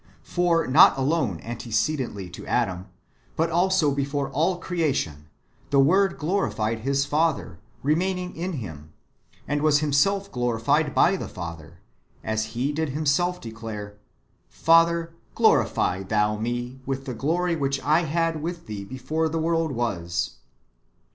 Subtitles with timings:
[0.23, 2.87] For not alone antecedently to Adam,
[3.35, 5.27] but also before all creation,
[5.69, 8.93] the Word glorified His Father, remaining in Him;
[9.47, 11.81] and was Himself glorified by the Father,
[12.23, 13.95] as He did Himself declare,"
[14.49, 19.71] Father, glorify Thou me with the glory which I had with Thee before the world
[19.71, 20.37] was."